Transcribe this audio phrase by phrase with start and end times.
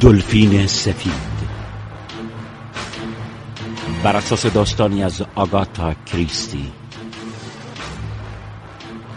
[0.00, 1.38] دلفین سفید.
[4.02, 6.72] بر اساس داستانی از آگاتا کریستی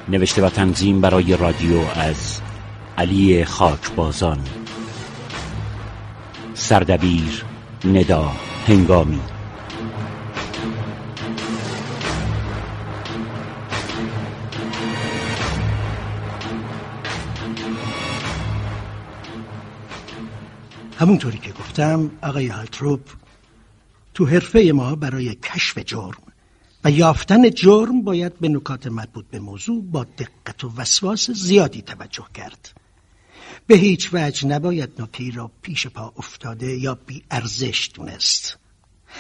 [0.10, 2.42] نوشته و تنظیم برای رادیو از
[2.98, 4.40] علی خاکبازان
[6.54, 7.46] سردبیر
[7.86, 8.32] ندا
[8.68, 9.22] هنگامی.
[21.02, 23.02] همونطوری که گفتم آقای هالتروپ
[24.14, 26.24] تو حرفه ما برای کشف جرم
[26.84, 32.26] و یافتن جرم باید به نکات مربوط به موضوع با دقت و وسواس زیادی توجه
[32.34, 32.72] کرد.
[33.68, 38.58] به هیچ وجه نباید نکته را پیش پا افتاده یا بی ارزش دونست.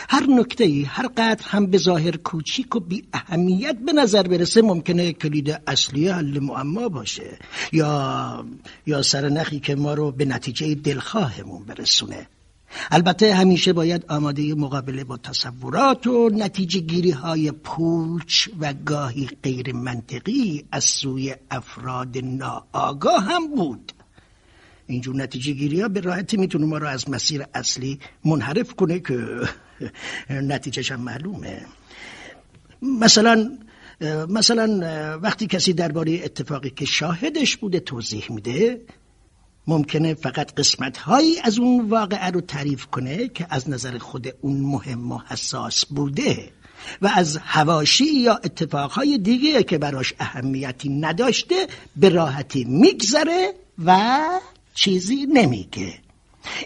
[0.09, 4.61] هر نکته ای هر قدر هم به ظاهر کوچیک و بی اهمیت به نظر برسه
[4.61, 7.37] ممکنه کلید اصلی حل معما باشه.
[7.71, 8.45] یا
[8.87, 12.27] یا سرنخی که ما رو به نتیجه دلخواهمون برسونه.
[12.91, 19.75] البته همیشه باید آماده مقابله با تصورات و نتیجه گیری های پوچ و گاهی غیر
[19.75, 23.91] منطقی از سوی افراد ناآگاه هم بود.
[24.91, 29.39] اینجور نتیجه گیری ها به راحتی می‌تونه ما رو از مسیر اصلی منحرف کنه که
[30.29, 31.65] نتیجهش هم معلومه.
[32.81, 33.57] مثلا
[34.29, 34.67] مثلا
[35.19, 38.81] وقتی کسی درباره اتفاقی که شاهدش بوده توضیح میده
[39.67, 44.61] ممکنه فقط قسمت هایی از اون واقعه رو تعریف کنه که از نظر خود اون
[44.61, 46.51] مهم و حساس بوده
[47.01, 53.53] و از هواشی یا اتفاقهای دیگه که براش اهمیتی نداشته به راحتی میگذره
[53.85, 54.19] و
[54.81, 55.93] چیزی نمیگه.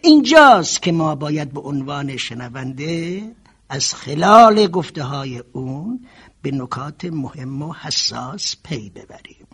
[0.04, 3.22] اینجاست که ما باید به عنوان شنونده
[3.70, 6.06] از خلال گفته های اون
[6.42, 9.48] به نکات مهم و حساس پی ببریم.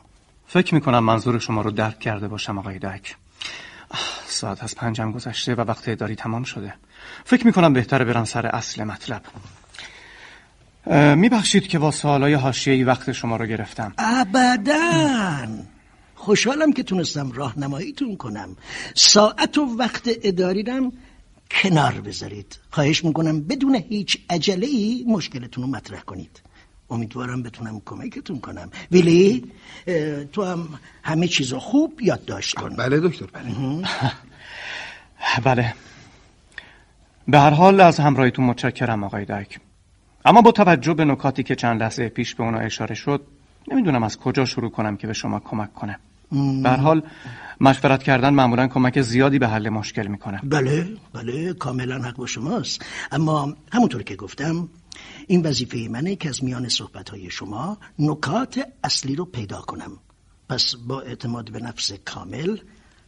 [0.47, 3.15] فکر می‌کنم منظور شما رو درک کرده باشم آقای دک.
[4.25, 6.73] ساعت از پنجم گذشته و وقت اداری تمام شده.
[7.25, 9.21] فکر می‌کنم بهتره برم سر اصل مطلب.
[11.15, 13.93] میبخشید که با سوالای حاشیه‌ای وقت شما رو گرفتم.
[13.97, 15.47] ابدا!
[16.21, 18.55] خوشحالم که تونستم راهنماییتون کنم.
[18.95, 20.91] ساعت و وقت اداریرم
[21.51, 22.59] کنار بذارید.
[22.69, 26.41] خواهش می‌کنم بدون هیچ عجله ای مشکلتون رو مطرح کنید.
[26.89, 28.69] امیدوارم بتونم کمکتون کنم.
[28.91, 29.51] ولی
[30.33, 30.67] تو هم
[31.03, 32.75] همه چیزو خوب یادداشت کن.
[32.75, 33.51] بله دکتر بله.
[35.45, 35.73] بله.
[37.27, 39.59] به هر حال از همراهیتون متشکرم آقای دک
[40.25, 43.21] اما با توجه به نکاتی که چند لحظه پیش به اونا اشاره شد
[43.67, 45.99] نمی‌دونم از کجا شروع کنم که به شما کمک کنم.
[46.63, 47.01] به حال
[47.61, 50.39] مشورت کردن معمولا کمک زیادی به حل مشکل می‌کنه.
[50.43, 52.85] بله بله کاملا حق با شماست.
[53.11, 54.69] اما همونطور که گفتم
[55.27, 59.91] این وظیفه منه که از میان صحبت شما نکات اصلی رو پیدا کنم.
[60.49, 62.57] پس با اعتماد به نفس کامل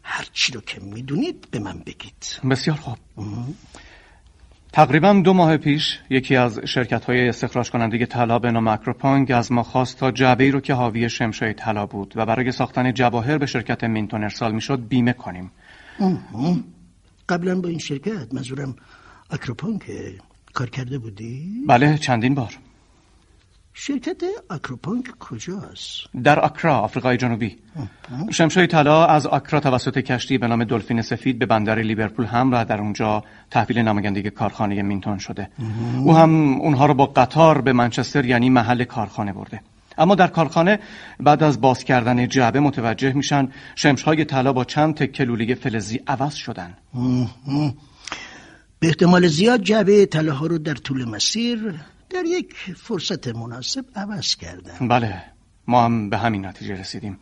[0.03, 2.39] هر چی رو که می‌دونید به من بگید.
[2.49, 2.97] بسیار خوب.
[4.73, 9.51] تقریبا دو ماه پیش یکی از شرکت های استخراج کننده طلا به نام اکروپانگ از
[9.51, 13.45] ما خواست تا جعبه رو که حاوی شمشای طلا بود و برای ساختن جواهر به
[13.45, 15.51] شرکت مینتون ارسال می‌شد بیمه کنیم.
[17.29, 18.75] قبلا با این شرکت منظورم
[19.31, 19.83] اکروپانگ
[20.53, 22.57] کار کرده بودی؟ بله چندین بار.
[23.75, 27.57] شرکت آکروپانک کجاست؟ در آکرا آفریقای جنوبی.
[28.31, 32.65] شمشای طلا از آکرا توسط کشتی به نام دلفین سفید به بندر لیورپول هم و
[32.65, 35.49] در اونجا تحویل نمایندگی کارخانه مینتون شده.
[35.97, 39.61] او هم اونها رو با قطار به منچستر یعنی محل کارخانه برده.
[39.97, 40.79] اما در کارخانه
[41.19, 46.33] بعد از باز کردن جعبه متوجه میشن شمشهای طلا با چند تکه لوله فلزی عوض
[46.33, 46.73] شدن.
[48.79, 51.73] به احتمال زیاد جعبه طلاها رو در طول مسیر
[52.13, 55.23] در یک فرصت مناسب عوض کردن بله
[55.67, 57.19] ما هم به همین نتیجه رسیدیم.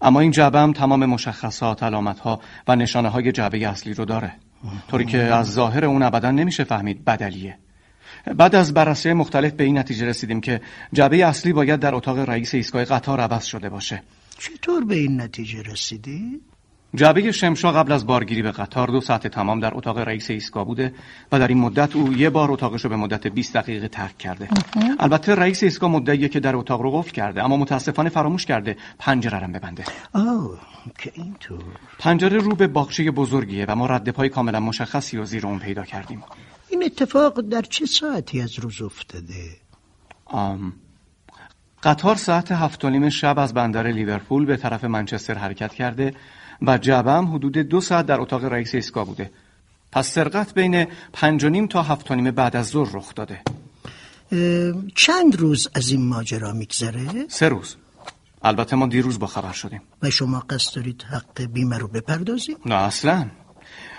[0.00, 4.34] اما این جعبه هم تمام مشخصات علامت ها و نشانه های جعبه اصلی رو داره.
[4.88, 7.58] طوری که از ظاهر اون ابدا نمیشه فهمید بدلیه.
[8.36, 10.60] بعد از بررسی مختلف به این نتیجه رسیدیم که
[10.92, 14.02] جعبه اصلی باید در اتاق رئیس ایستگاه قطار عوض شده باشه.
[14.38, 16.40] چطور به این نتیجه رسیدی؟
[16.94, 20.94] جعبه شمشا قبل از بارگیری به قطار دو ساعت تمام در اتاق رئیس ایستگاه بوده
[21.32, 24.48] و در این مدت او یه بار اتاقش رو به مدت 20 دقیقه ترک کرده.
[24.98, 29.38] البته رئیس ایستگاه مدعیه که در اتاق رو قفل کرده اما متاسفانه فراموش کرده پنجره
[29.38, 29.84] رو ببنده.
[30.12, 30.60] آه
[30.98, 31.64] که اینطور.
[31.98, 35.84] پنجره رو به باغچه بزرگیه و ما رد پای کاملا مشخصی و زیر اون پیدا
[35.84, 36.22] کردیم.
[36.68, 39.56] این اتفاق در چه ساعتی از روز افتاده؟
[40.24, 40.72] آم...
[41.82, 46.14] قطار ساعت هفت و نیم شب از بندر لیورپول به طرف منچستر حرکت کرده
[46.66, 49.30] و جعبه هم حدود دو ساعت در اتاق رئیس ایستگاه بوده.
[49.92, 53.40] پس سرقت بین پنج و نیم تا هفت و نیم بعد از ظهر رخ داده.
[54.94, 57.76] چند روز از این ماجرا میگذره؟ سه روز.
[58.42, 59.82] البته ما دیروز با خبر شدیم.
[60.02, 63.26] و شما قصد دارید حق بیمه رو بپردازید؟ نه اصلا.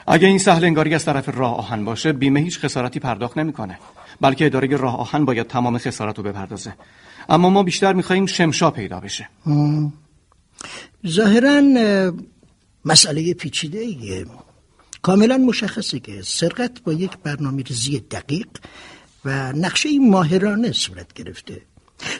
[0.07, 3.79] اگه این سهل انگاری از طرف راه آهن باشه بیمه هیچ خسارتی پرداخت نمی‌کنه.
[4.21, 6.73] بلکه اداره راه آهن باید تمام خسارت رو بپردازه.
[7.29, 9.29] اما ما بیشتر میخواییم شمشا پیدا بشه.
[11.07, 11.61] ظاهرا
[12.85, 14.25] مسئله پیچیده ایه
[15.01, 18.47] کاملا مشخصه که سرقت با یک برنامه ریزی دقیق
[19.25, 21.61] و نقشه ماهرانه صورت گرفته.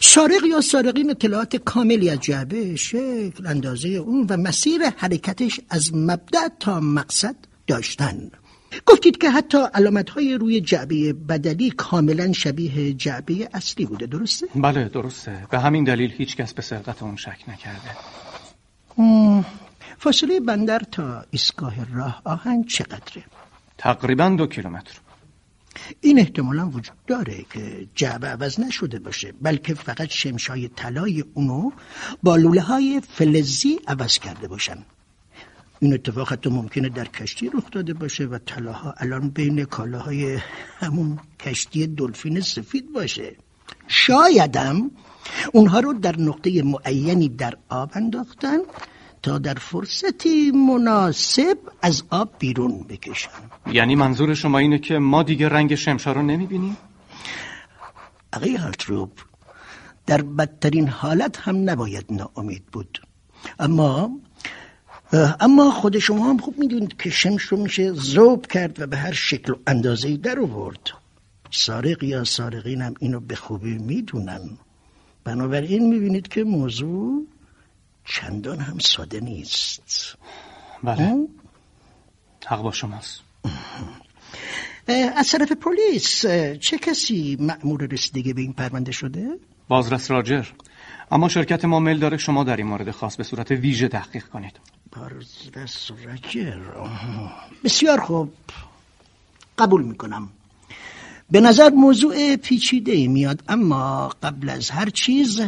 [0.02, 6.48] سارق یا سارقین اطلاعات کاملی از جعبه شکل اندازه اون و مسیر حرکتش از مبدع
[6.60, 7.36] تا مقصد
[7.68, 8.32] داشتن.
[8.86, 14.06] گفتید که حتی علامت های روی جعبه بدلی کاملا شبیه جعبه اصلی بوده.
[14.06, 15.48] درسته؟ بله درسته.
[15.52, 17.92] به همین دلیل هیچ کس به سرقت اون شک نکرده.
[20.00, 23.24] فاصله بندر تا ایستگاه راه آهن چقدره؟
[23.78, 25.00] تقریبا دو کیلومتر.
[26.02, 31.72] این احتمالا وجود داره که جعبه عوض نشده باشه بلکه فقط شمشای طلای اونو
[32.24, 34.78] با لوله های فلزی عوض کرده باشن.
[35.80, 40.40] این اتفاق حتی ممکنه در کشتی رخ داده باشه و طلاها الان بین کالاهای
[40.80, 43.36] همون کشتی دلفین سفید باشه.
[43.88, 44.92] شایدم
[45.54, 48.58] اونها رو در نقطه معینی در آب انداختن
[49.24, 53.30] تا در فرصتی مناسب از آب بیرون بکشن
[53.72, 56.78] یعنی منظور شما اینه که ما دیگه رنگ شمشا رو نمی‌بینیم؟
[58.34, 59.12] آقای هالتروب
[60.06, 63.02] در بدترین حالت هم نباید ناامید بود.
[63.60, 64.12] اما
[65.40, 69.14] اما خود شما هم خوب می‌دونید که شمش رو میشه زوب کرد و به هر
[69.14, 70.90] شکل و اندازه در آورد.
[71.52, 74.50] سارق یا سارقین هم اینو به خوبی می‌دونن.
[75.24, 77.28] بنابراین می‌بینید که موضوع
[78.06, 80.16] چندان هم ساده نیست.
[80.84, 81.28] بله.
[82.46, 83.22] حق با شماست.
[85.16, 86.26] از طرف پلیس
[86.60, 89.28] چه کسی مأمور رسیدگی به این پرونده شده؟
[89.68, 90.46] بازرس راجر.
[91.12, 94.60] اما شرکت ما میل داره شما در این مورد خاص به صورت ویژه تحقیق کنید.
[94.92, 96.60] بازرس راجر
[97.64, 98.34] بسیار خوب.
[99.58, 100.30] قبول می‌کنم.
[101.32, 105.42] به نظر موضوع پیچیده میاد اما قبل از هر چیز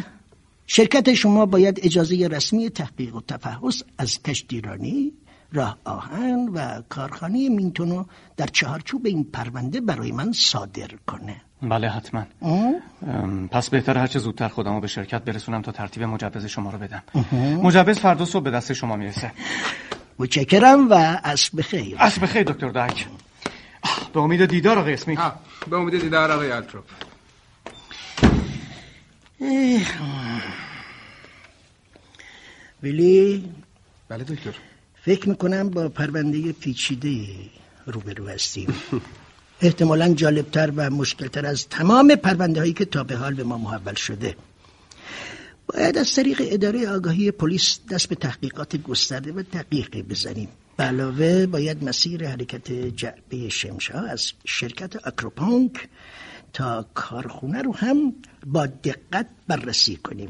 [0.68, 5.14] شرکت شما باید اجازه رسمی تحقیق و تفحص از کشتیرانی
[5.54, 8.06] راه آهن و کارخانه مینتونو
[8.38, 11.42] در چهارچوب این پرونده برای من صادر کنه.
[11.62, 12.24] بله حتما.
[13.52, 17.04] پس بهتر هرچه زودتر خودمو به شرکت برسونم تا ترتیب مجوز شما رو بدم.
[17.64, 19.32] مجوز فردا صبح به دست شما می‌رسه.
[20.20, 21.96] متشکرم و اصل بخیر.
[22.00, 23.08] اصل بخیر دکتر دک.
[24.14, 25.34] به امید دیدار آقای اسمیت.
[25.70, 26.86] به امید دیدار آقای التروپ
[32.84, 33.44] ولی
[34.10, 34.54] بله دکتر.
[35.02, 37.26] فکر می‌کنم با پرونده پیچیده
[37.86, 38.74] روبرو هستیم.
[39.62, 43.94] احتمالا جالبتر و مشکلتر از تمام پرونده هایی که تا به حال به ما محول
[43.94, 44.36] شده.
[45.68, 50.50] باید از طریق اداره آگاهی پلیس دست به تحقیقات گسترده و دقیقی بزنیم.
[50.80, 55.88] علاوه باید مسیر حرکت جعبه شمشا از شرکت اکروپانک
[56.56, 58.14] تا کارخونه رو هم
[58.46, 60.28] با دقت بررسی کنیم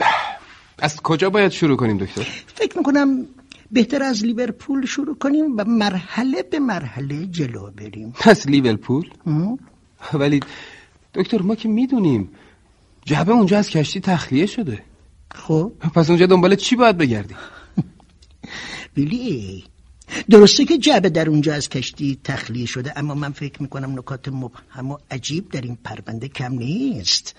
[0.80, 3.26] از کجا باید شروع کنیم دکتر؟ فکر می‌کنم
[3.72, 9.10] بهتر از لیورپول شروع کنیم و مرحله به مرحله جلو بریم پس لیورپول؟
[10.14, 10.40] ولی
[11.14, 12.30] دکتر ما که می‌دونیم
[13.06, 14.84] جعبه اونجا از کشتی تخلیه شده
[15.32, 17.38] خب پس اونجا دنبال چی باید بگردیم؟
[18.94, 19.64] بیلی
[20.30, 24.92] درسته که جعبه در اونجا از کشتی تخلیه شده اما من فکر می‌کنم نکات مبهم
[24.92, 27.36] و عجیب در این پرونده کم نیست.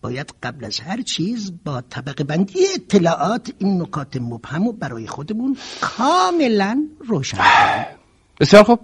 [0.00, 5.56] باید قبل از هر چیز با طبقه بندی اطلاعات این نکات مبهم و برای خودمون
[5.80, 7.86] کاملا روشن کنیم.
[8.40, 8.80] بسیار خوب.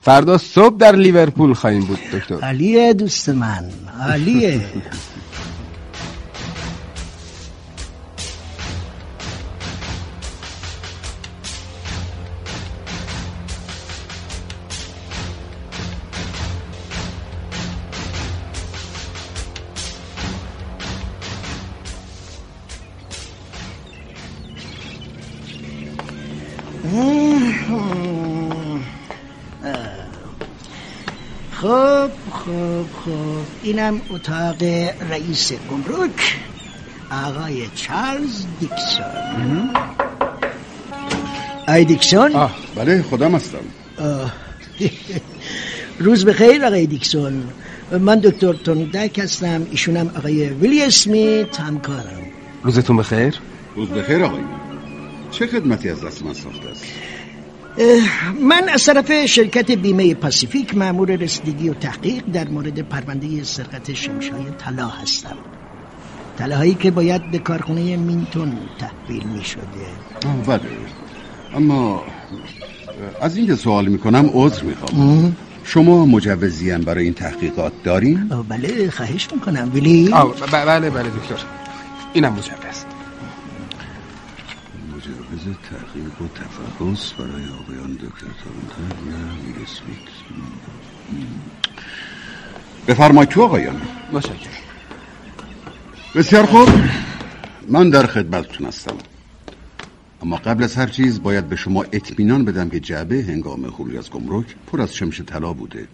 [0.00, 2.40] فردا صبح در لیورپول خواهیم بود دکتر.
[2.40, 4.60] علیه دوست من علیه
[33.62, 34.62] اینم اتاق
[35.10, 36.38] رئیس گمرک
[37.10, 39.70] آقای چارلز دیکسون.
[41.68, 43.58] آی دیکسون؟ آه بله خودم هستم.
[45.98, 47.42] روز بخیر آقای دیکسون.
[48.00, 52.22] من دکتر تونی دک هستم ایشونم آقای ویلی اسمیت همکارم.
[52.62, 53.34] روزتون بخیر.
[53.76, 54.40] روز بخیر آقای.
[55.30, 56.84] چه خدمتی از دست من ساخته است؟
[58.48, 64.50] من از طرف شرکت بیمه پاسیفیک مأمور رسیدگی و تحقیق در مورد پرونده سرقت شمشای
[64.58, 65.36] طلا هستم.
[66.38, 69.86] طلاهایی که باید به کارخونه مینتون تحویل می شده
[70.46, 70.60] بله.
[71.54, 72.02] اما
[73.20, 75.36] از اینکه سوال می‌کنم عذر می‌خوام.
[75.64, 79.70] شما مجوزیان برای این تحقیقات دارین؟ بله خواهش می‌کنم.
[79.74, 81.44] ولی آه ب- بله بله دکتر.
[82.12, 82.84] اینم مجوز
[85.40, 90.08] مجوز تحقیق و تفحص برای آقایان دکتر تارنتر و ویل اسمیت
[92.88, 93.80] بفرمایید تو آقایان.
[94.12, 94.52] متشکرم.
[96.14, 96.68] بسیار خوب.
[97.68, 98.96] من در خدمتتون هستم.
[100.22, 104.10] اما قبل از هر چیز باید به شما اطمینان بدم که جعبه هنگام خروج از
[104.10, 105.88] گمرک پر از شمش طلا بوده.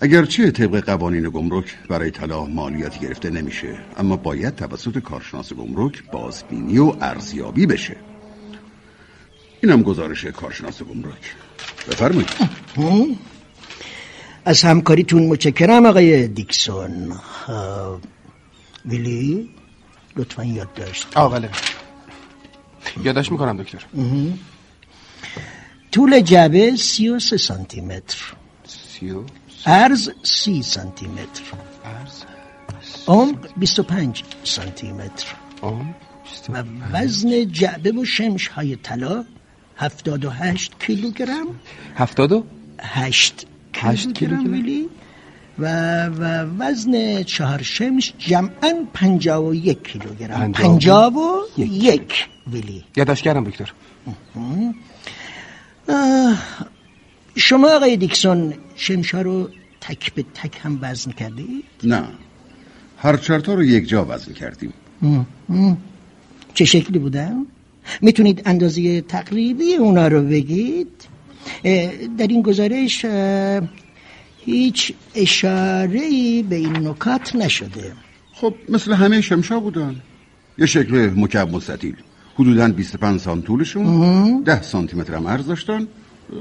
[0.00, 6.78] اگرچه طبق قوانین گمرک برای طلا مالیاتی گرفته نمیشه اما باید توسط کارشناس گمرک بازبینی
[6.78, 8.11] و ارزیابی بشه.
[9.62, 11.34] اینم گزارش کارشناس گمرک.
[11.88, 12.28] بفرمایید.
[14.44, 17.14] از همکاریتون متشکرم آقای دیکسون.
[18.84, 19.50] ولی
[20.16, 21.06] لطفا یاد داشت.
[21.16, 21.50] آه بله.
[23.04, 23.78] یادداشت می‌کنم دکتر.
[25.92, 28.18] طول جعبه سی و سه سانتی متر
[28.66, 29.22] سی و
[29.66, 31.42] عرض سی سانتی متر
[31.84, 32.22] عرض
[33.06, 35.26] عمق 25 سانتی متر
[36.48, 39.24] و وزن جعبه و شمش های طلا
[39.76, 41.46] 78 کیلوگرم.
[41.96, 42.44] هفتاد و؟
[42.80, 44.88] 8 هشت کیلوگرم کیلوگرم؟ ولی
[45.58, 46.24] و و
[46.58, 50.52] وزن چهار شمش جمعا 51 کیلوگرم.
[50.52, 53.72] پنجاه و 50 و یک ولی یادداشت کردم دکتر.
[55.88, 56.38] آه،
[57.36, 59.48] شما آقای دیکسون شمشا رو
[59.80, 62.04] تک به تک هم وزن کردید؟ نه.
[62.98, 64.72] هر چرتا رو یک جا وزن کردیم.
[66.54, 67.46] چه شکلی بودن؟
[68.00, 70.88] می‌تونید اندازه تقریبی اونا رو بگید؟
[72.18, 73.06] در این گزارش
[74.44, 77.92] هیچ اشاره به این نکات نشده.
[78.32, 79.96] خب مثل همه شمشا بودن.
[80.58, 81.96] یه شکل مکعب مستطیل.
[82.34, 84.42] حدودا 25 سانت طولشون.
[84.42, 85.88] 10 سانتی متر هم عرض داشتن.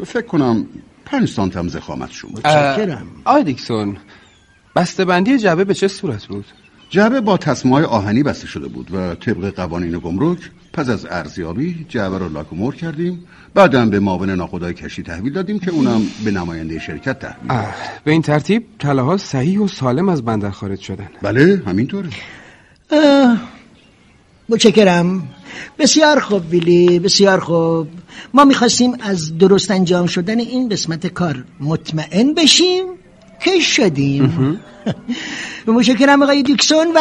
[0.05, 0.65] فکر کنم
[1.05, 3.07] 5 سانت هم زخامتشون متشکرم.
[3.25, 3.98] آی دیکسون
[4.75, 6.45] بسته بندی جعبه به چه صورت بود؟
[6.91, 10.38] جعبه با تصمیه آهنی بسته شده بود و طبق قوانین گمرک
[10.74, 13.24] پس از ارزیابی جعبه رو لاک و مر کردیم.
[13.53, 18.12] بعدم به معاون ناخدای کشتی تحویل دادیم که اونم به نماینده شرکت تحویل آه، به
[18.12, 21.10] این ترتیب طلاها صحیح و سالم از بندر خارج شدن.
[21.21, 22.10] بله همینطوره.
[22.91, 23.41] اه،
[24.50, 25.24] متشکرم.
[25.79, 27.88] بسیار خوب ویلی بسیار خوب.
[28.33, 32.86] ما می‌خواستیم از درست انجام شدن این قسمت کار مطمئن بشیم.
[33.43, 34.60] که شدیم.
[35.67, 37.00] متشکرم آقای دیکسون و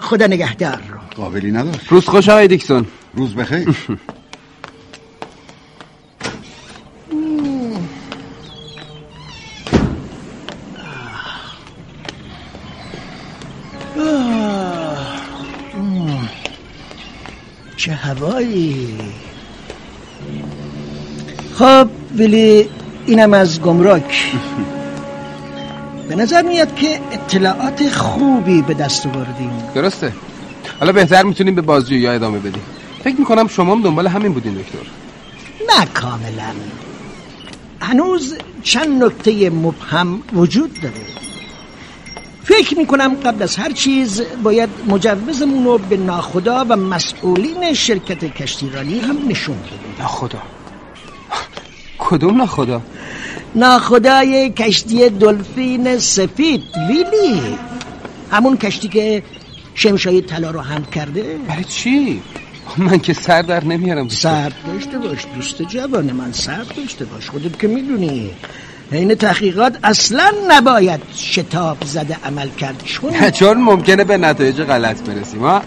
[0.00, 0.82] خدا نگهدار.
[1.16, 2.86] قابلی نداشت روز خوش آقای دیکسون.
[3.14, 3.68] روز بخیر.
[17.76, 18.98] چه هوایی.
[21.54, 22.68] خب ولی
[23.06, 24.24] اینم از گمرک.
[26.08, 29.50] به نظر میاد که اطلاعات خوبی به دست آوردیم.
[29.74, 30.12] درسته.
[30.80, 32.62] حالا بهتر می‌تونیم به بازجویی ادامه بدیم.
[33.04, 34.78] فکر می‌کنم شما هم دنبال همین بودین دکتر.
[35.68, 36.52] نه کاملا.
[37.80, 40.94] هنوز چند نکته مبهم وجود داره.
[42.44, 48.98] فکر می‌کنم قبل از هر چیز باید مجوزمون رو به ناخدا و مسئولین شرکت کشتیرانی
[48.98, 49.94] هم نشون بدیم.
[50.00, 50.42] نه خدا
[51.98, 52.82] کدوم نه خدا
[53.54, 57.40] ناخدای کشتی دلفین سفید ویلی.
[58.30, 59.22] همون کشتی که
[59.74, 61.38] شمشای طلا رو هم کرده.
[61.48, 62.22] برای چی؟
[62.76, 64.08] من که سر در نمیارم.
[64.08, 68.30] صبر داشته باش دوست جوان من صبر داشته باش خودت که می‌دونی.
[68.90, 72.82] حین تحقیقات اصلا نباید شتاب زده عمل کرد.
[72.84, 75.62] چون چون ممکنه به نتایج غلط برسیم ها؟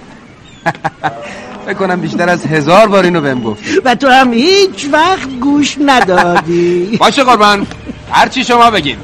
[1.65, 5.77] فکر کنم بیشتر از هزار بار اینو بهم گفت و تو هم هیچ وقت گوش
[5.85, 6.97] ندادی.
[6.99, 7.67] باشه قربان.
[8.11, 8.97] هر چی شما بگین.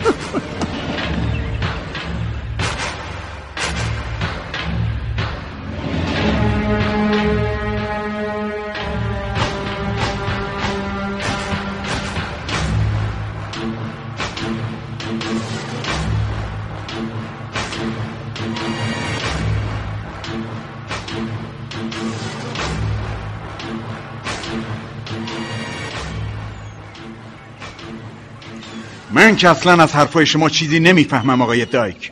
[29.32, 32.12] من که اصلا از حرفای شما چیزی نمی‌فهمم آقای دایک.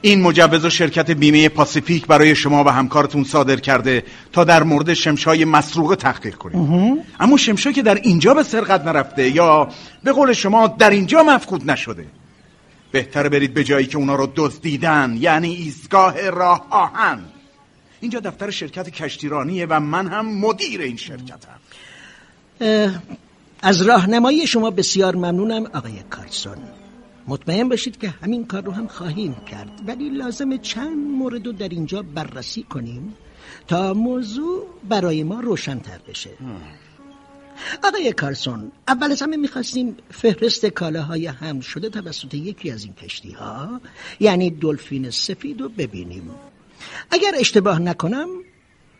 [0.00, 4.94] این مجوز و شرکت بیمه پاسیفیک برای شما و همکارتون صادر کرده تا در مورد
[4.94, 6.56] شمشای مسروقه تحقیق کنید.
[7.20, 9.68] اما شمشا که در اینجا به سرقت نرفته یا
[10.04, 12.06] به قول شما در اینجا مفقود نشده.
[12.92, 17.18] بهتره برید به جایی که اونا رو دزدیدن یعنی ایستگاه راه آهن
[18.00, 21.58] اینجا دفتر شرکت کشتیرانیه و من هم مدیر این شرکتم.
[23.66, 26.58] از راهنمایی شما بسیار ممنونم آقای کارسون.
[27.28, 29.70] مطمئن باشید که همین کار رو هم خواهیم کرد.
[29.86, 33.14] ولی لازم چند مورد رو در اینجا بررسی کنیم
[33.66, 36.30] تا موضوع برای ما روشنتر بشه.
[37.84, 43.30] آقای کارسون اول از همه می‌خواستیم فهرست کالاهای هم شده توسط یکی از این کشتی
[43.30, 43.80] ها
[44.20, 46.30] یعنی دلفین سفید رو ببینیم.
[47.10, 48.28] اگر اشتباه نکنم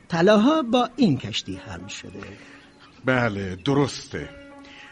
[0.09, 2.23] طلاها با این کشتی هم شده.
[3.05, 4.46] بله درسته.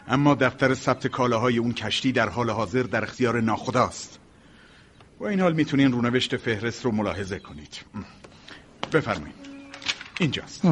[0.08, 4.18] اما دفتر ثبت کالاهای اون کشتی در حال حاضر در اختیار ناخداست.
[5.18, 7.80] با این حال می‌تونین رونوشت فهرست رو ملاحظه کنید.
[8.92, 9.34] بفرمایید.
[10.20, 10.62] اینجاست.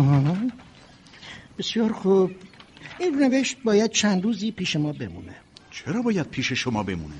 [1.58, 2.30] بسیار خوب.
[2.98, 5.34] این نوشت باید چند روزی پیش ما بمونه.
[5.70, 7.14] چرا باید پیش شما بمونه؟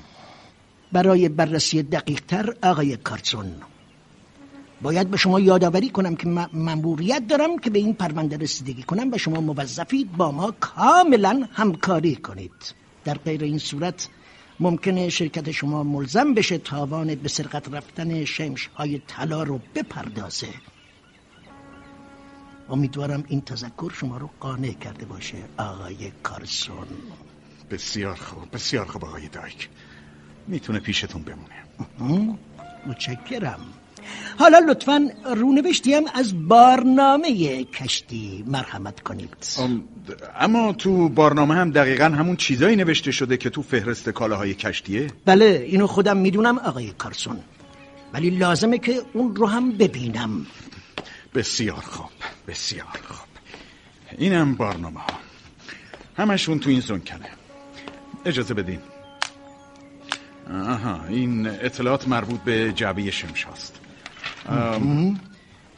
[0.91, 3.55] برای بررسی دقیقتر آقای کارسون
[4.83, 9.11] باید به شما یادآوری کنم که من مأموریت دارم که به این پرونده رسیدگی کنم
[9.11, 12.75] و شما موظفید با ما کاملا همکاری کنید.
[13.05, 14.09] در غیر این صورت
[14.59, 20.49] ممکنه شرکت شما ملزم بشه تاوان به سرقت رفتن شمش های طلا رو بپردازه.
[22.69, 26.87] امیدوارم این تذکر شما رو قانع کرده باشه آقای کارسون.
[27.71, 29.69] بسیار خوب بسیار خوب آقای دایک.
[30.47, 31.63] می‌تونه پیشتون بمونه.
[32.87, 33.59] متشکرم.
[34.39, 39.29] حالا لطفا رونوشتی هم از بارنامه کشتی مرحمت کنید.
[40.39, 45.65] اما تو بارنامه هم دقیقا همون چیزایی نوشته شده که تو فهرست کالاهای کشتیه؟ بله
[45.67, 47.39] اینو خودم می‌دونم آقای کارسون.
[48.13, 50.45] ولی لازمه که اون رو هم ببینم.
[51.35, 52.11] بسیار خوب
[52.47, 53.27] بسیار خوب.
[54.17, 55.19] اینم بارنامه ها.
[56.17, 57.29] همشون تو این زنکنه
[58.25, 58.79] اجازه بدین.
[60.51, 63.79] آها این اطلاعات مربوط به جعبه شمش هست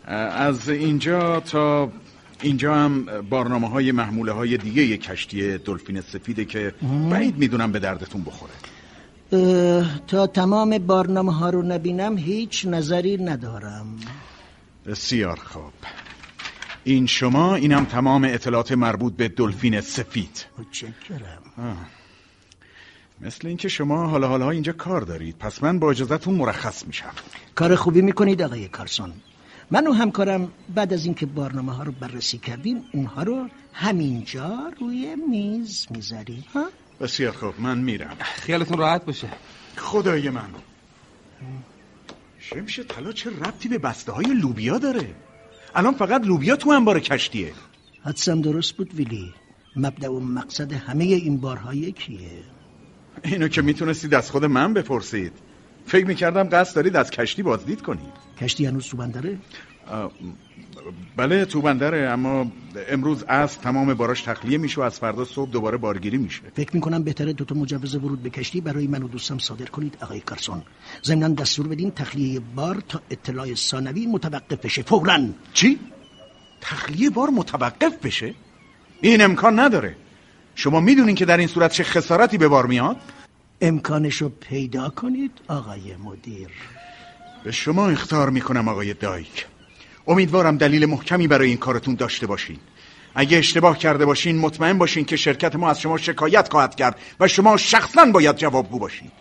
[0.08, 1.92] از اینجا تا
[2.42, 6.74] اینجا هم برنامه های محموله های دیگه یه کشتی دلفین سفیده که
[7.12, 8.54] بعید می‌دونم به دردتون بخوره.
[10.08, 13.86] تا تمام برنامه ها رو نبینم هیچ نظری ندارم.
[14.86, 15.74] بسیار خوب.
[16.84, 20.46] این شما اینم تمام اطلاعات مربوط به دلفین سفید.
[20.60, 21.76] متشکرم.
[23.22, 25.38] مثل اینکه شما حالا حالا اینجا کار دارید.
[25.38, 27.12] پس من با اجازتون مرخص میشم.
[27.56, 29.14] کار خوبی می‌کنید آقای کارسون.
[29.72, 35.16] من و همکارم بعد از اینکه بارنامه ها رو بررسی کردیم اونها رو همینجا روی
[35.30, 36.44] میز می‌ذاریم؟
[37.02, 38.18] بسیار خوب من میرم.
[38.20, 39.28] خیالتون راحت باشه.
[39.78, 40.50] خدای من.
[42.40, 45.16] شمش طلا چه ربطی به بسته های لوبیا داره؟
[45.76, 47.54] الان فقط لوبیا تو انبار کشتیه.
[48.04, 49.34] حدسم درست بود ویلی.
[49.76, 52.30] مبدع و مقصد همه این بارها یکیه.
[53.24, 55.34] اینو که می‌تونستید از خود من بپرسید.
[55.86, 58.14] فکر می‌کردم قصد دارید از کشتی بازدید کنید.
[58.42, 59.38] کشتی هنوز تو بندره؟
[61.18, 62.52] بله تو بندره اما
[62.90, 66.42] امروز از تمام باراش تخلیه میشه و از فردا صبح دوباره بارگیری میشه.
[66.56, 70.20] فکر می‌کنم بهتره دوتا مجوز ورود به کشتی برای من و دوستم صادر کنید آقای
[70.20, 70.62] کارسون.
[71.04, 75.20] ضمنا دستور بدین تخلیه بار تا اطلاع ثانوی متوقف بشه فورا.
[75.54, 75.80] چی؟
[76.62, 78.34] تخلیه بار متوقف بشه؟
[79.02, 79.96] این امکان نداره.
[80.56, 82.98] شما می‌دونین که در این صورت چه خسارتی به بار میاد؟
[83.62, 86.50] امکانشو پیدا کنید آقای مدیر.
[87.44, 89.46] به شما اختار می‌کنم آقای دایک.
[90.08, 92.58] امیدوارم دلیل محکمی برای این کارتون داشته باشین.
[93.16, 97.28] اگه اشتباه کرده باشین مطمئن باشین که شرکت ما از شما شکایت خواهد کرد و
[97.28, 99.12] شما شخصا باید جوابگو باشین.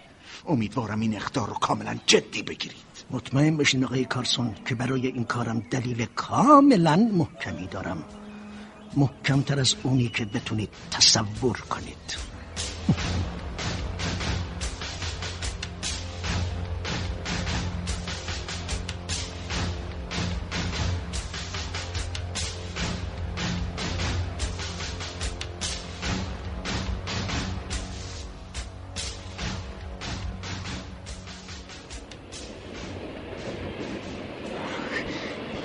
[0.49, 2.85] امیدوارم این اختار رو کاملا جدی بگیرید.
[3.11, 8.05] مطمئن باشین آقای کارسون که برای این کارم دلیل کاملا محکمی دارم.
[8.97, 12.25] محکمتر از اونی که بتونید تصور کنید.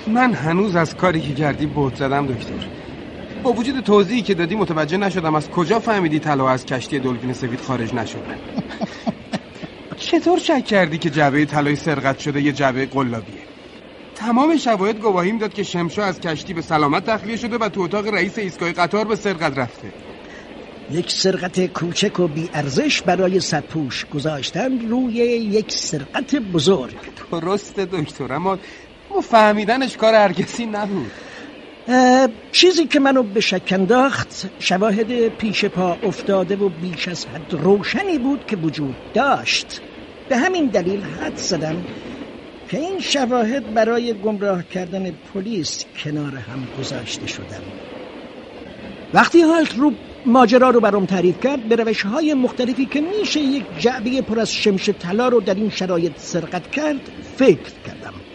[0.07, 2.78] من هنوز از کاری که کردی بهت زدم دکتر.
[3.43, 7.61] با وجود توضیحی که دادی متوجه نشدم از کجا فهمیدی طلا از کشتی دلفین سفید
[7.61, 8.39] خارج نشده.
[9.97, 13.41] چطور شک کردی که جعبه طلای سرقت شده یه جعبه قلابیه؟
[14.15, 18.07] تمام شواهد گواهیم داد که شمشا از کشتی به سلامت تخلیه شده و تو اتاق
[18.07, 19.93] رئیس ایستگاه قطار به سرقت رفته.
[20.89, 26.95] یک سرقت کوچک و بی ارزش برای سرپوش گذاشتن روی یک سرقت بزرگ.
[27.31, 28.59] درسته دکتر اما
[29.23, 31.11] فهمیدنش کار هر کسی نبود.
[32.51, 38.19] چیزی که منو به شک انداخت شواهد پیش پا افتاده و بیش از حد روشنی
[38.19, 39.81] بود که وجود داشت.
[40.27, 41.85] به همین دلیل حد زدم
[42.69, 47.63] که این شواهد برای گمراه کردن پلیس کنار هم گذاشته شدم.
[49.13, 49.91] وقتی هالت رو
[50.25, 54.51] ماجرا رو برام تعریف کرد به روش های مختلفی که میشه یک جعبه پر از
[54.51, 58.28] شمش طلا رو در این شرایط سرقت کرد فکر کردم.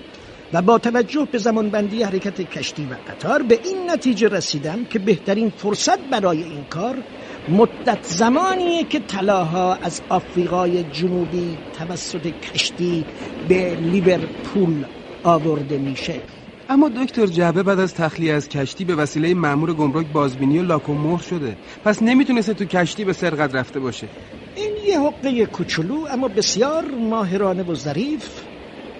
[0.54, 5.50] و با توجه به زمانبندی حرکت کشتی و قطار به این نتیجه رسیدم که بهترین
[5.50, 7.04] فرصت برای این کار
[7.48, 13.06] مدت زمانیه که طلاها از آفریقای جنوبی توسط کشتی
[13.48, 14.86] به لیورپول
[15.22, 16.22] آورده میشه.
[16.68, 20.88] اما دکتر جعبه بعد از تخلیه از کشتی به وسیله مأمور گمرک بازبینی و لاک
[20.88, 21.58] و مهر شده.
[21.84, 24.08] پس نمی‌تونسته تو کشتی به سرقت رفته باشه.
[24.56, 28.53] این یه حقه کوچولو اما بسیار ماهرانه و ظریف.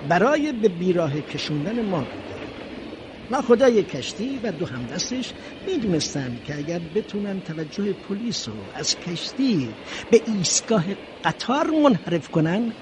[0.08, 2.40] برای به بیراه کشوندن ما بوده.
[3.30, 5.34] ناخدای کشتی و دو همدستش
[5.66, 9.76] می‌دونستن که اگر بتونن توجه پلیس رو از کشتی
[10.10, 10.84] به ایستگاه
[11.24, 12.72] قطار منحرف کنن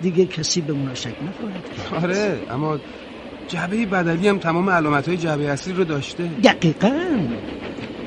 [0.00, 1.94] دیگه کسی به اونا شک نخواهد کرد.
[2.04, 2.80] آره اما
[3.48, 6.28] جعبه بدلی هم تمام علامت های جعبه اصلی رو داشته.
[6.44, 7.18] دقیقا.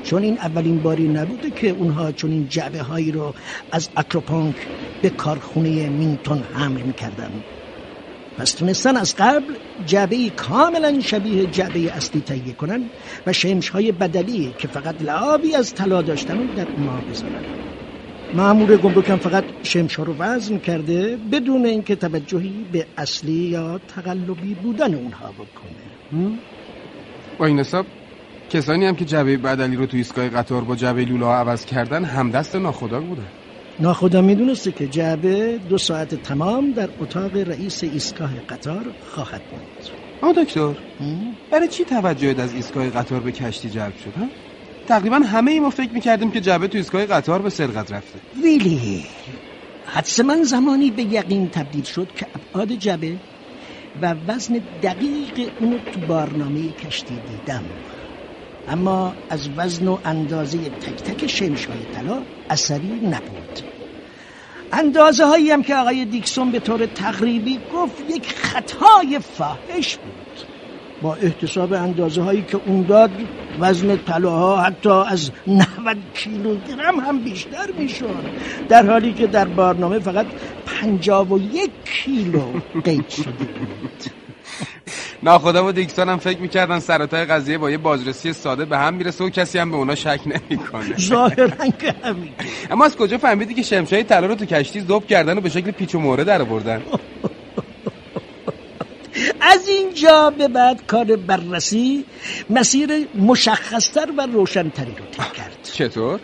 [0.02, 3.34] چون این اولین باری نبوده که اونها چون این جعبه هایی رو
[3.72, 4.70] از اکروپانک
[5.02, 7.44] به کارخونه مینتون حمل می‌کردن
[8.38, 9.54] پس تونستن از قبل
[9.86, 12.90] جعبه کاملا شبیه جعبه اصلی تهیه کنن
[13.28, 17.44] و شمش های بدلی که فقط لعابی از طلا داشتن رو در اونها بذارن
[18.34, 23.80] معمور گمرک هم فقط شمش ها رو وزن کرده بدون اینکه توجهی به اصلی یا
[23.88, 26.38] تقلبی بودن اونها بکنه.
[27.38, 27.86] با این حساب
[28.50, 32.56] کسانی هم که جعبه بدلی رو تو ایستگاه قطار با جعبه لولا عوض کردن همدست
[32.56, 33.28] ناخدا بودن.
[33.80, 39.64] ناخدا می‌دونسته که جعبه دو ساعت تمام در اتاق رئیس ایستگاه قطار خواهد بود.
[40.22, 40.76] اما دکتر.
[41.52, 44.32] برای چی توجهت از ایستگاه قطار به کشتی جلب شد ها؟
[44.88, 48.20] تقریبا همه ای ما فکر می‌کردیم که جعبه تو ایستگاه قطار به سرقت رفته.
[48.44, 49.06] ویلی.
[49.84, 53.20] حدس من زمانی به یقین تبدیل شد که ابعاد جبه
[53.96, 57.64] و وزن دقیق اونو تو بارنامه کشتی دیدم.
[58.68, 63.62] اما از وزن و اندازه تک تک شمش های طلا اثری نبود.
[64.72, 70.48] اندازه هایی هم که آقای دیکسون به طور تقریبی گفت یک خطای فاحش بود.
[71.02, 73.12] با احتساب اندازه هایی که اون داد
[73.60, 75.68] وزن طلاها حتی از 90
[76.14, 78.24] کیلوگرم هم بیشتر می‌شد.
[78.70, 80.26] در حالی که در برنامه فقط
[80.66, 82.42] 51 کیلو
[82.84, 84.27] قید شده بود.
[85.24, 89.24] ناخدا و دیکسون هم فکر می‌کردن سراتای قضیه با یه بازرسی ساده به هم می‌رسه
[89.24, 90.98] و کسی هم به اونا شک نمی‌کنه.
[91.00, 92.32] ظاهرا که همین.
[92.72, 95.72] اما از کجا فهمیدی که شمشای طلا رو تو کشتی ذوب کردن و به شکل
[95.72, 96.82] پیچ و مهره در آوردن؟
[99.42, 102.06] از اینجا به بعد کار بررسی
[102.50, 105.58] مسیر مشخصتر و روشنتری رو طی کرد.
[105.64, 106.20] چطور؟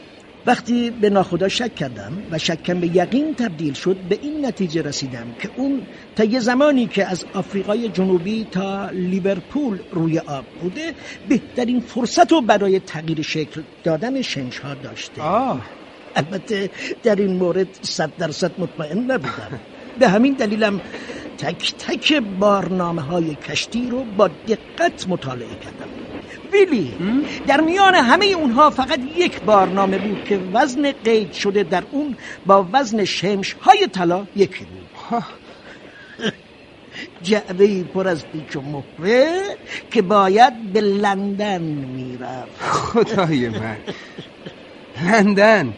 [0.45, 5.33] وقتی به ناخدا شک کردم و شکم به یقین تبدیل شد به این نتیجه رسیدم
[5.39, 10.95] که اون تا یه زمانی که از آفریقای جنوبی تا لیورپول روی آب بوده
[11.27, 15.21] بهترین فرصت رو برای تغییر شکل دادن شمش ها داشته.
[15.21, 15.65] آه.
[16.15, 16.69] البته
[17.03, 19.61] در این مورد صد درصد مطمئن نبودم.
[19.99, 20.81] به همین دلیلم
[21.37, 25.89] تک تک بارنامه های کشتی رو با دقت مطالعه کردم.
[26.53, 26.93] ویلی
[27.47, 32.67] در میان همه اونها فقط یک بارنامه بود که وزن قید شده در اون با
[32.73, 35.23] وزن شمش های طلا یکی بود.
[37.23, 39.41] جعبه پر از پیچ و مهره
[39.91, 42.61] که باید به لندن می‌رفت.
[42.61, 43.77] خدای من.
[45.03, 45.73] لندن.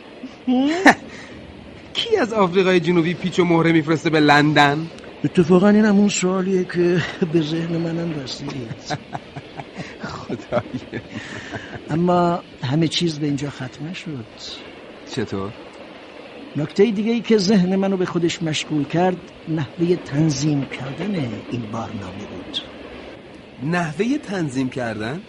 [1.93, 4.87] کی از آفریقای جنوبی پیچ و مهره میفرسته به لندن؟
[5.23, 7.01] اتفاقا این همون سوالیه که
[7.33, 8.51] به ذهن منم رسید
[10.27, 11.01] خدای
[11.89, 14.25] اما همه چیز به اینجا ختم شد
[15.11, 15.53] چطور؟
[16.55, 21.15] نکته دیگه ای که ذهن منو به خودش مشغول کرد نحوه تنظیم کردن
[21.51, 22.57] این بارنامه بود.
[23.63, 25.21] نحوه تنظیم کردن؟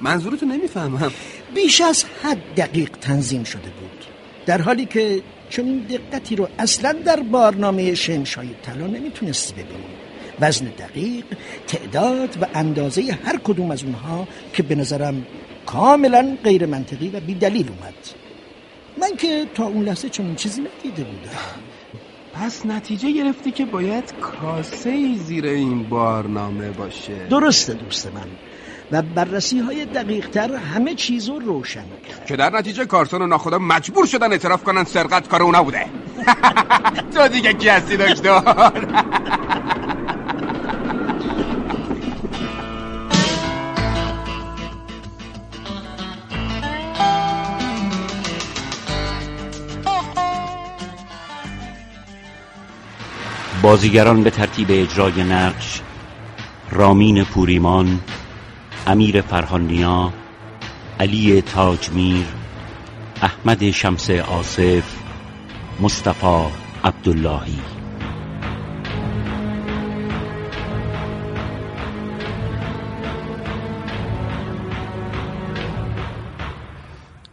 [0.00, 1.10] منظورتو نمی‌فهمم.
[1.54, 4.04] بیش از حد دقیق تنظیم شده بود.
[4.46, 10.01] در حالی که چون این دقتی رو اصلا در بارنامه شمشای طلا نمی‌تونستی ببینی
[10.40, 11.24] وزن دقیق
[11.66, 15.26] تعداد و اندازه هر کدوم از اونها که به نظرم
[15.66, 17.94] کاملا غیر منطقی و بی دلیل اومد.
[19.00, 21.30] من که تا اون لحظه چنین چیزی ندیده بودم.
[22.34, 27.26] پس نتیجه گرفتی که باید کاسه ای زیر این بارنامه باشه.
[27.30, 28.28] درسته دوست من.
[28.92, 32.26] و بررسی های دقیق تر همه چیز رو روشن کرد.
[32.26, 35.86] که در نتیجه کارسون و ناخدا مجبور شدن اعتراف کنن سرقت کار اونا بوده.
[37.14, 38.72] تو دیگه کی هستی دکتر؟
[53.62, 55.80] بازیگران به ترتیب اجرای نقش
[56.70, 58.00] رامین پوریمان
[58.86, 60.12] امیر فرهانیا
[61.00, 62.26] علی تاجمیر
[63.22, 64.82] احمد شمس آصف
[65.80, 66.46] مصطفی
[66.84, 67.58] عبداللهی.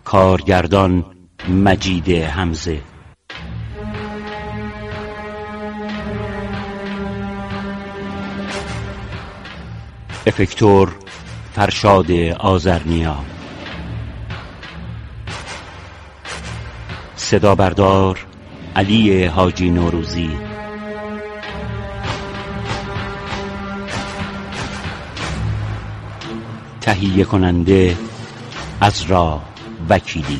[0.04, 1.06] کارگردان
[1.50, 2.82] مجید حمزه.
[10.30, 10.96] افکتور
[11.56, 13.16] فرشاد آزرنیا
[17.16, 18.26] صدا بردار
[18.76, 20.30] علی حاجی نوروزی.
[26.82, 27.98] تهیه کننده
[28.82, 29.42] از را
[29.90, 30.40] وکیلی.